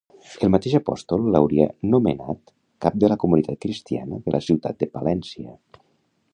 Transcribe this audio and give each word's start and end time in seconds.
El 0.45 0.51
mateix 0.53 0.75
apòstol 0.77 1.27
l'hauria 1.35 1.67
nomenat 1.91 2.53
cap 2.85 2.97
de 3.03 3.11
la 3.13 3.19
comunitat 3.25 3.63
cristiana 3.67 4.21
de 4.25 4.37
la 4.37 4.43
ciutat 4.47 4.81
de 4.83 4.93
Palència. 4.97 5.59